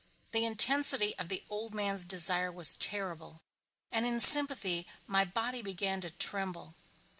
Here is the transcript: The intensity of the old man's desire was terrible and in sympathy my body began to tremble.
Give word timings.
The 0.31 0.45
intensity 0.45 1.13
of 1.19 1.29
the 1.29 1.43
old 1.47 1.75
man's 1.75 2.05
desire 2.05 2.51
was 2.51 2.73
terrible 2.73 3.39
and 3.91 4.03
in 4.03 4.19
sympathy 4.19 4.87
my 5.05 5.23
body 5.23 5.61
began 5.61 6.01
to 6.01 6.09
tremble. 6.09 6.73